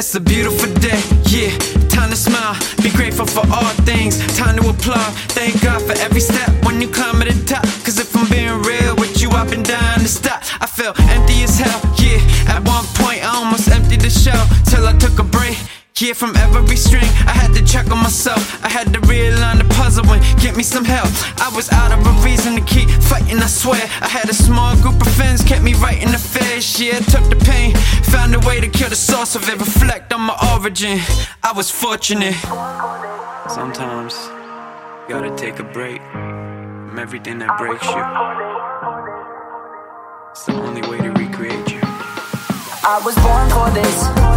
[0.00, 0.98] It's a beautiful day,
[1.28, 1.52] yeah.
[1.90, 4.16] Time to smile, be grateful for all things.
[4.34, 7.64] Time to applaud, thank God for every step when you climb to the top.
[7.84, 10.40] Cause if I'm being real with you, I've been dying to stop.
[10.58, 12.16] I felt empty as hell, yeah.
[12.48, 15.58] At one point, I almost emptied the shell till I took a break.
[16.00, 18.64] Yeah, from every string, I had to check on myself.
[18.64, 21.12] I had to realign the puzzle and get me some help.
[21.36, 23.84] I was out of a reason to keep fighting, I swear.
[24.00, 26.80] I had a small group of friends, kept me right in the face.
[26.80, 27.36] Yeah, took the
[28.60, 30.98] to kill the source of it, reflect on my origin.
[31.42, 32.34] I was fortunate.
[33.48, 34.14] Sometimes,
[35.02, 38.02] you gotta take a break from everything that breaks you.
[40.30, 41.80] It's the only way to recreate you.
[41.82, 44.29] I was born for this.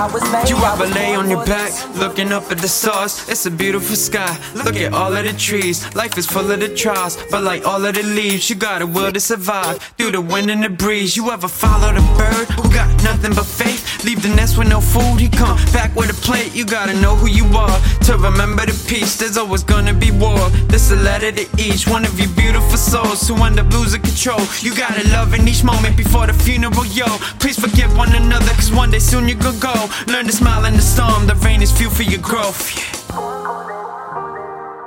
[0.00, 3.28] You ever lay on your back, looking up at the stars?
[3.28, 4.34] It's a beautiful sky.
[4.54, 5.94] Look at all of the trees.
[5.94, 8.86] Life is full of the trials, but like all of the leaves, you got a
[8.86, 11.18] will to survive through the wind and the breeze.
[11.18, 14.02] You ever follow the bird who got nothing but faith?
[14.02, 16.54] Leave the nest with no food, he come back with a plate.
[16.54, 19.18] You gotta know who you are to remember the peace.
[19.18, 20.48] There's always gonna be war.
[20.72, 24.40] This a letter to each one of you beautiful souls who end up losing control.
[24.60, 27.04] You gotta love in each moment before the funeral, yo.
[27.38, 29.89] Please forgive one another, cause one day soon you gonna go.
[30.06, 32.76] Learn to smile in the storm, the rain is fuel for your growth.
[32.76, 32.84] Yeah.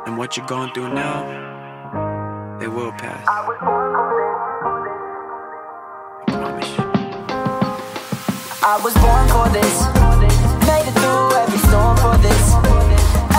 [0.05, 1.23] And what you're going through now,
[2.61, 3.25] it will pass.
[3.27, 3.43] I
[6.27, 6.83] promise you.
[8.63, 9.75] I was born for this.
[10.67, 12.43] Made it through every storm for this.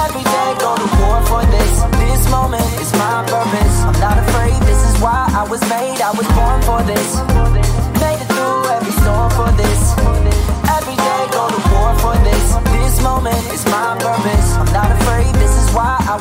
[0.05, 1.73] Every day go to war for this.
[2.01, 3.77] This moment is my purpose.
[3.89, 6.01] I'm not afraid, this is why I was made.
[6.01, 7.17] I was born for this.
[8.01, 9.74] Made it through every storm for this.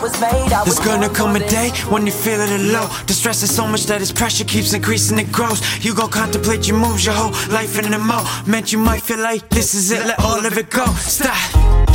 [0.03, 0.52] Was made.
[0.52, 2.88] I was There's gonna come a day when you're feeling it low.
[3.08, 5.59] The stress is so much that its pressure keeps increasing, it grows.
[5.84, 8.72] You gon' contemplate your moves, your whole life in the moment.
[8.74, 10.86] You might feel like this is it, let all of it go.
[10.96, 11.40] Stop,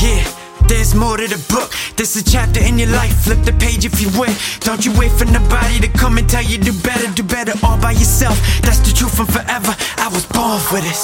[0.01, 0.25] yeah.
[0.67, 1.71] There's more to the book.
[1.97, 3.15] This is a chapter in your life.
[3.25, 4.35] Flip the page if you win.
[4.61, 7.79] Don't you wait for nobody to come and tell you do better, do better all
[7.79, 8.37] by yourself.
[8.63, 9.75] That's the truth from forever.
[9.97, 11.03] I was born for this.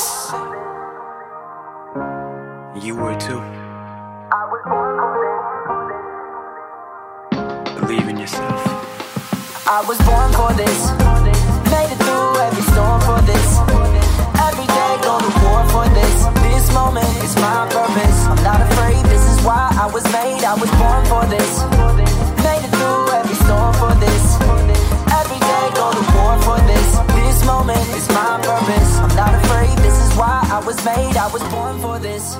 [2.84, 3.53] You were too.
[7.94, 8.59] Believe in yourself.
[9.71, 10.91] I was born for this.
[11.71, 13.49] Made it through every storm for this.
[14.34, 16.27] Every day go to war for this.
[16.43, 18.19] This moment is my purpose.
[18.27, 20.43] I'm not afraid, this is why I was made.
[20.43, 21.62] I was born for this.
[22.43, 24.25] Made it through every storm for this.
[25.15, 26.88] Every day go to war for this.
[27.15, 28.91] This moment is my purpose.
[29.06, 31.15] I'm not afraid, this is why I was made.
[31.15, 32.34] I was born for this.